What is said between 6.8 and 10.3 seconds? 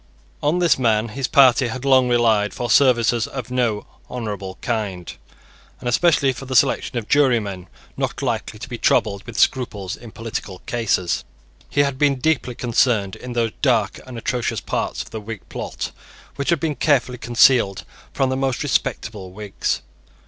of jurymen not likely to be troubled with scruples in